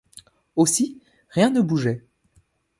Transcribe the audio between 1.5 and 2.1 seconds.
ne bougeait.